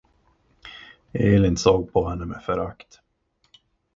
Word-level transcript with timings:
Elin 1.13 1.57
såg 1.57 1.93
på 1.93 2.09
henne 2.09 2.25
med 2.25 2.43
förakt. 2.43 2.99